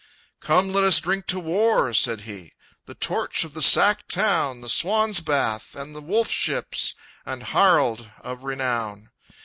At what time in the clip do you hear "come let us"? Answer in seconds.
0.39-0.99